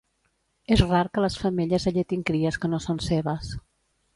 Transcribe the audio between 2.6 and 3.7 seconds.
que no són seves